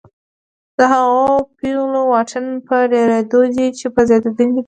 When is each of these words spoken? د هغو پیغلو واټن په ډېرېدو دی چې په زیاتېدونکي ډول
د 0.77 0.79
هغو 0.93 1.23
پیغلو 1.59 2.01
واټن 2.11 2.45
په 2.67 2.75
ډېرېدو 2.93 3.41
دی 3.55 3.67
چې 3.77 3.85
په 3.93 4.01
زیاتېدونکي 4.09 4.51
ډول 4.53 4.59